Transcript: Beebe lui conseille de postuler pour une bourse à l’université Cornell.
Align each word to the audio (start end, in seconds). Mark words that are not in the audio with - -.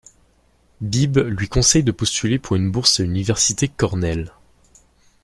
Beebe 0.81 1.19
lui 1.29 1.47
conseille 1.47 1.83
de 1.83 1.91
postuler 1.91 2.39
pour 2.39 2.55
une 2.55 2.71
bourse 2.71 2.99
à 2.99 3.03
l’université 3.03 3.67
Cornell. 3.67 4.31